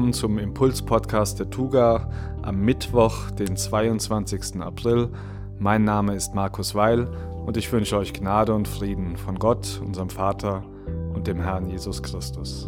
[0.00, 2.10] willkommen zum Impuls-Podcast der Tuga
[2.40, 4.58] am Mittwoch, den 22.
[4.62, 5.10] April.
[5.58, 7.06] Mein Name ist Markus Weil
[7.44, 10.64] und ich wünsche euch Gnade und Frieden von Gott, unserem Vater
[11.12, 12.66] und dem Herrn Jesus Christus.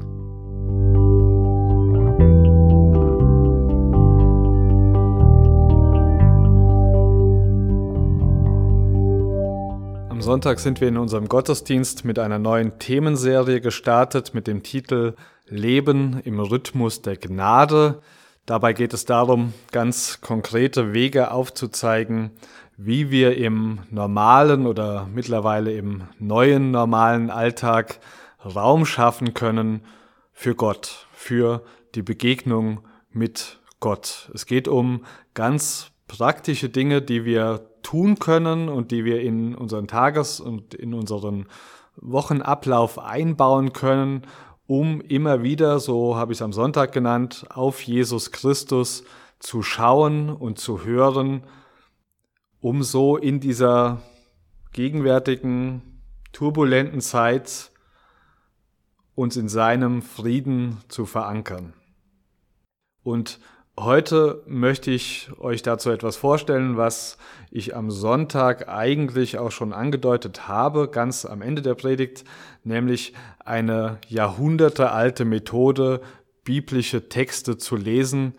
[10.10, 15.14] Am Sonntag sind wir in unserem Gottesdienst mit einer neuen Themenserie gestartet mit dem Titel
[15.46, 18.01] Leben im Rhythmus der Gnade.
[18.46, 22.30] Dabei geht es darum, ganz konkrete Wege aufzuzeigen,
[22.77, 28.01] wie wir im normalen oder mittlerweile im neuen normalen Alltag
[28.45, 29.82] Raum schaffen können
[30.32, 31.62] für Gott, für
[31.95, 34.30] die Begegnung mit Gott.
[34.34, 35.04] Es geht um
[35.34, 40.95] ganz praktische Dinge, die wir tun können und die wir in unseren Tages- und in
[40.95, 41.46] unseren
[41.96, 44.23] Wochenablauf einbauen können,
[44.73, 49.04] um immer wieder, so habe ich es am Sonntag genannt, auf Jesus Christus
[49.38, 51.42] zu schauen und zu hören,
[52.59, 54.01] um so in dieser
[54.73, 56.01] gegenwärtigen,
[56.32, 57.70] turbulenten Zeit
[59.14, 61.74] uns in seinem Frieden zu verankern.
[63.02, 63.40] Und
[63.80, 67.16] Heute möchte ich euch dazu etwas vorstellen, was
[67.50, 72.25] ich am Sonntag eigentlich auch schon angedeutet habe, ganz am Ende der Predigt,
[72.64, 73.14] nämlich
[73.47, 76.03] eine jahrhundertealte Methode,
[76.44, 78.34] biblische Texte zu lesen,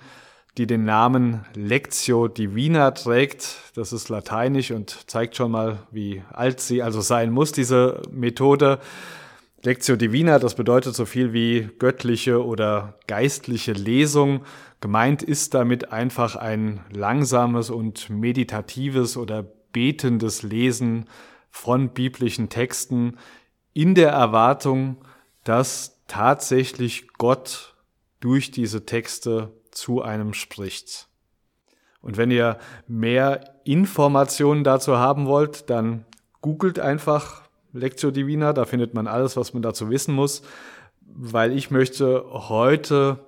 [0.59, 3.55] die den Namen Lectio Divina trägt.
[3.73, 8.77] Das ist lateinisch und zeigt schon mal, wie alt sie also sein muss, diese Methode.
[9.63, 14.41] Lectio Divina, das bedeutet so viel wie göttliche oder geistliche Lesung.
[14.83, 21.05] Gemeint ist damit einfach ein langsames und meditatives oder betendes Lesen
[21.49, 23.17] von biblischen Texten
[23.71, 24.97] in der Erwartung,
[25.45, 27.75] dass tatsächlich Gott
[28.19, 31.07] durch diese Texte zu einem spricht.
[32.01, 36.03] Und wenn ihr mehr Informationen dazu haben wollt, dann
[36.41, 40.41] googelt einfach Lectio Divina, da findet man alles, was man dazu wissen muss,
[40.99, 43.19] weil ich möchte heute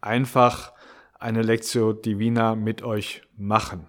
[0.00, 0.72] einfach
[1.18, 3.86] eine Lectio Divina mit euch machen,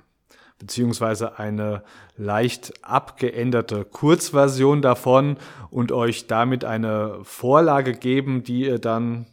[0.57, 1.83] beziehungsweise eine
[2.17, 5.37] leicht abgeänderte Kurzversion davon
[5.69, 9.27] und euch damit eine Vorlage geben, die ihr dann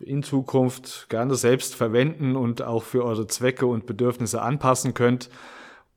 [0.00, 5.30] in Zukunft gerne selbst verwenden und auch für eure Zwecke und Bedürfnisse anpassen könnt,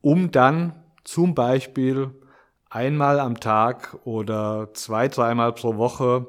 [0.00, 2.10] um dann zum Beispiel
[2.68, 6.26] einmal am Tag oder zwei, dreimal pro Woche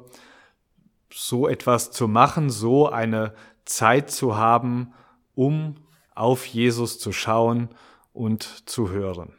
[1.11, 3.33] so etwas zu machen, so eine
[3.65, 4.93] Zeit zu haben,
[5.33, 5.75] um
[6.13, 7.69] auf Jesus zu schauen
[8.13, 9.33] und zu hören.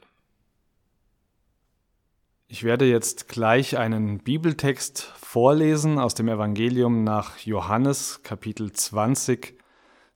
[2.48, 9.58] Ich werde jetzt gleich einen Bibeltext vorlesen aus dem Evangelium nach Johannes Kapitel 20.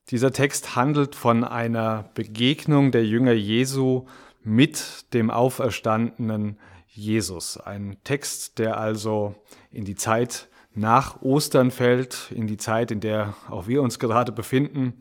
[0.09, 4.05] Dieser Text handelt von einer Begegnung der Jünger Jesu
[4.43, 6.57] mit dem auferstandenen
[6.87, 7.57] Jesus.
[7.57, 9.35] Ein Text, der also
[9.71, 14.31] in die Zeit nach Ostern fällt, in die Zeit, in der auch wir uns gerade
[14.31, 14.93] befinden.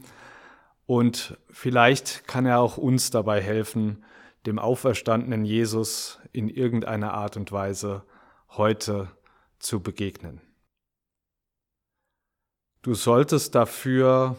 [0.87, 4.05] Und vielleicht kann er auch uns dabei helfen,
[4.47, 8.05] dem auferstandenen Jesus in irgendeiner Art und Weise
[8.49, 9.09] heute
[9.59, 10.41] zu begegnen.
[12.83, 14.37] Du solltest dafür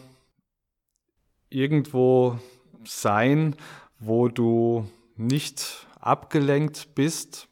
[1.48, 2.38] irgendwo
[2.84, 3.56] sein,
[3.98, 7.48] wo du nicht abgelenkt bist,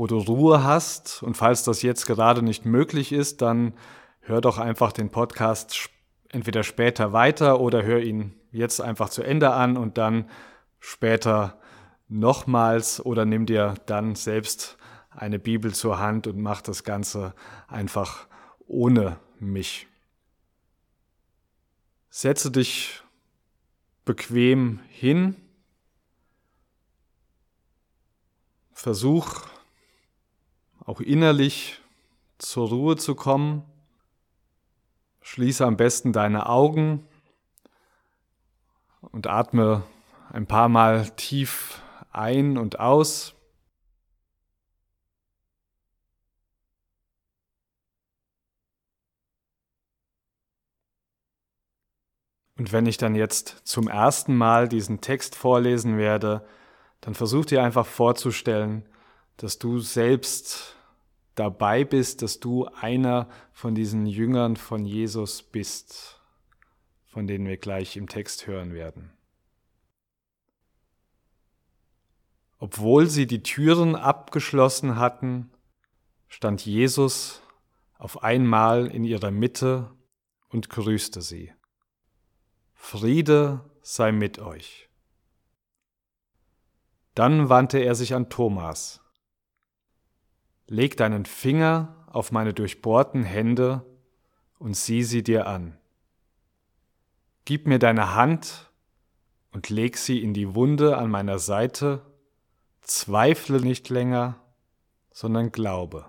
[0.00, 1.22] wo du Ruhe hast.
[1.22, 3.74] Und falls das jetzt gerade nicht möglich ist, dann
[4.20, 5.90] hör doch einfach den Podcast
[6.30, 10.30] entweder später weiter oder hör ihn jetzt einfach zu Ende an und dann
[10.78, 11.60] später
[12.08, 14.78] nochmals oder nimm dir dann selbst
[15.10, 17.34] eine Bibel zur Hand und mach das Ganze
[17.68, 18.26] einfach
[18.66, 19.86] ohne mich.
[22.08, 23.02] Setze dich
[24.06, 25.36] bequem hin
[28.72, 29.42] Versuch
[30.84, 31.80] auch innerlich
[32.38, 33.64] zur Ruhe zu kommen.
[35.22, 37.06] Schließe am besten deine Augen
[39.00, 39.82] und atme
[40.32, 41.82] ein paar Mal tief
[42.12, 43.34] ein und aus.
[52.56, 56.46] Und wenn ich dann jetzt zum ersten Mal diesen Text vorlesen werde,
[57.00, 58.86] dann versuch dir einfach vorzustellen,
[59.40, 60.76] dass du selbst
[61.34, 66.20] dabei bist, dass du einer von diesen Jüngern von Jesus bist,
[67.06, 69.14] von denen wir gleich im Text hören werden.
[72.58, 75.50] Obwohl sie die Türen abgeschlossen hatten,
[76.28, 77.40] stand Jesus
[77.96, 79.90] auf einmal in ihrer Mitte
[80.50, 81.54] und grüßte sie.
[82.74, 84.90] Friede sei mit euch.
[87.14, 89.00] Dann wandte er sich an Thomas.
[90.70, 93.84] Leg deinen Finger auf meine durchbohrten Hände
[94.60, 95.76] und sieh sie dir an.
[97.44, 98.70] Gib mir deine Hand
[99.50, 102.06] und leg sie in die Wunde an meiner Seite,
[102.82, 104.40] zweifle nicht länger,
[105.12, 106.08] sondern glaube.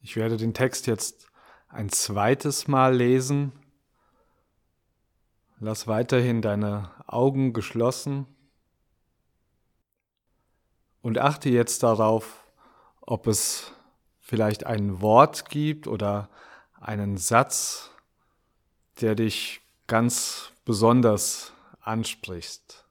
[0.00, 1.30] Ich werde den Text jetzt
[1.68, 3.52] ein zweites Mal lesen.
[5.60, 8.26] Lass weiterhin deine Augen geschlossen
[11.02, 12.44] und achte jetzt darauf,
[13.00, 13.72] ob es
[14.20, 16.30] vielleicht ein Wort gibt oder
[16.80, 17.90] einen Satz,
[19.00, 22.86] der dich ganz besonders ansprichst.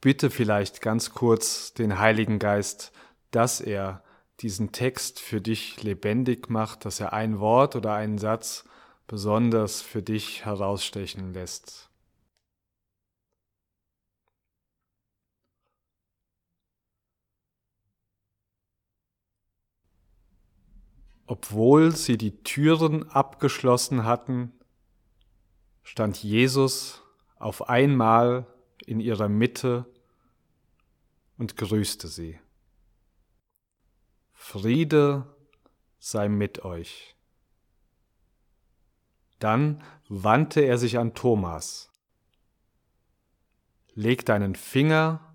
[0.00, 2.92] Bitte vielleicht ganz kurz den Heiligen Geist,
[3.30, 4.02] dass er
[4.40, 8.64] diesen Text für dich lebendig macht, dass er ein Wort oder einen Satz
[9.08, 11.87] besonders für dich herausstechen lässt.
[21.30, 24.50] Obwohl sie die Türen abgeschlossen hatten,
[25.82, 27.02] stand Jesus
[27.36, 28.46] auf einmal
[28.86, 29.84] in ihrer Mitte
[31.36, 32.40] und grüßte sie.
[34.32, 35.36] Friede
[35.98, 37.14] sei mit euch.
[39.38, 41.92] Dann wandte er sich an Thomas.
[43.92, 45.34] Leg deinen Finger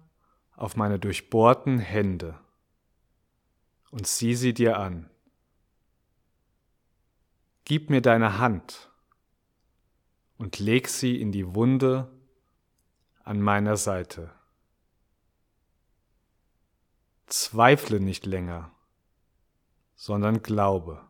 [0.55, 2.39] auf meine durchbohrten Hände
[3.91, 5.11] und sieh sie dir an.
[7.65, 8.91] Gib mir deine Hand
[10.37, 12.11] und leg sie in die Wunde
[13.23, 14.33] an meiner Seite.
[17.27, 18.75] Zweifle nicht länger,
[19.95, 21.07] sondern glaube.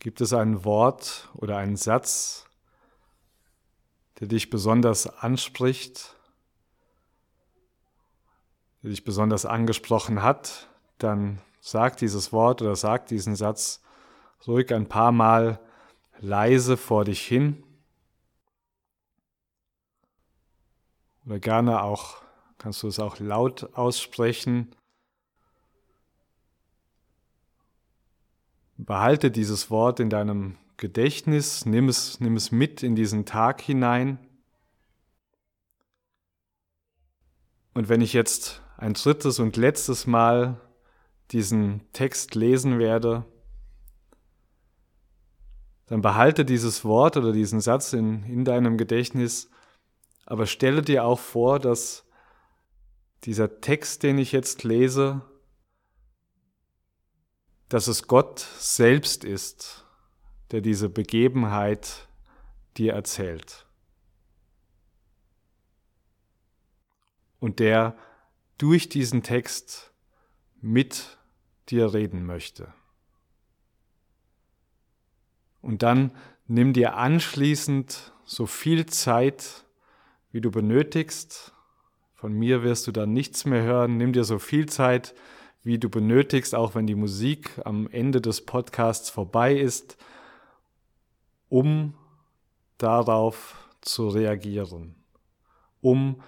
[0.00, 2.46] Gibt es ein Wort oder einen Satz,
[4.18, 6.17] der dich besonders anspricht?
[8.88, 10.68] Dich besonders angesprochen hat,
[10.98, 13.82] dann sag dieses Wort oder sag diesen Satz
[14.46, 15.60] ruhig ein paar Mal
[16.20, 17.62] leise vor dich hin.
[21.26, 22.22] Oder gerne auch,
[22.56, 24.74] kannst du es auch laut aussprechen.
[28.76, 34.18] Behalte dieses Wort in deinem Gedächtnis, nimm es, nimm es mit in diesen Tag hinein.
[37.74, 40.60] Und wenn ich jetzt ein drittes und letztes Mal
[41.32, 43.24] diesen Text lesen werde,
[45.86, 49.50] dann behalte dieses Wort oder diesen Satz in, in deinem Gedächtnis,
[50.26, 52.06] aber stelle dir auch vor, dass
[53.24, 55.22] dieser Text, den ich jetzt lese,
[57.68, 59.86] dass es Gott selbst ist,
[60.52, 62.08] der diese Begebenheit
[62.76, 63.66] dir erzählt.
[67.40, 67.96] Und der
[68.58, 69.92] durch diesen Text
[70.60, 71.18] mit
[71.68, 72.72] dir reden möchte.
[75.60, 76.12] Und dann
[76.46, 79.64] nimm dir anschließend so viel Zeit,
[80.30, 81.52] wie du benötigst.
[82.14, 83.96] Von mir wirst du dann nichts mehr hören.
[83.96, 85.14] Nimm dir so viel Zeit,
[85.62, 89.96] wie du benötigst, auch wenn die Musik am Ende des Podcasts vorbei ist,
[91.48, 91.94] um
[92.78, 94.94] darauf zu reagieren,
[95.80, 96.22] um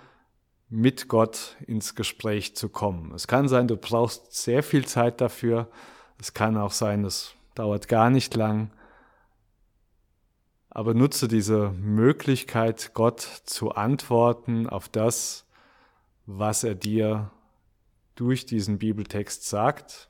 [0.70, 3.12] mit Gott ins Gespräch zu kommen.
[3.12, 5.68] Es kann sein, du brauchst sehr viel Zeit dafür.
[6.18, 8.70] Es kann auch sein, es dauert gar nicht lang.
[10.70, 15.44] Aber nutze diese Möglichkeit, Gott zu antworten auf das,
[16.26, 17.32] was er dir
[18.14, 20.08] durch diesen Bibeltext sagt.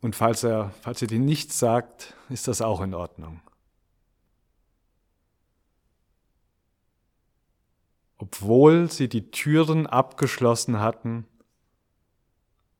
[0.00, 3.40] Und falls er, falls er dir nichts sagt, ist das auch in Ordnung.
[8.16, 11.26] Obwohl sie die Türen abgeschlossen hatten,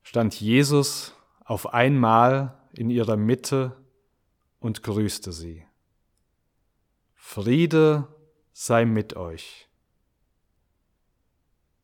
[0.02, 1.14] stand Jesus
[1.44, 3.76] auf einmal in ihrer Mitte
[4.60, 5.64] und grüßte sie.
[7.14, 8.08] Friede
[8.52, 9.68] sei mit euch.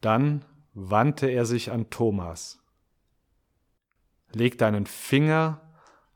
[0.00, 2.62] Dann wandte er sich an Thomas.
[4.32, 5.60] Leg deinen Finger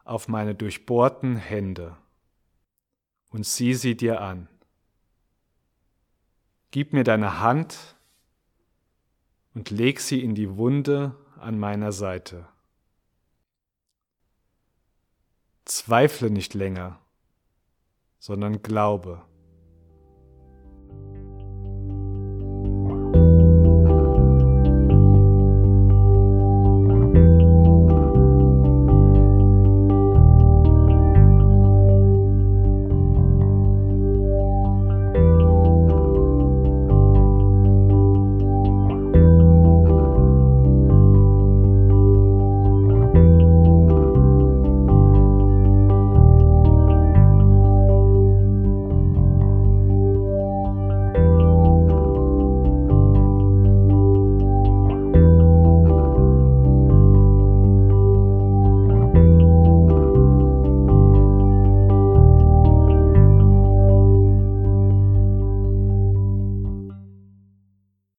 [0.05, 1.97] auf meine durchbohrten Hände
[3.31, 4.49] und sieh sie dir an.
[6.75, 7.95] Gib mir deine Hand
[9.55, 12.49] und leg sie in die Wunde an meiner Seite.
[15.67, 16.99] Zweifle nicht länger,
[18.19, 19.25] sondern Glaube.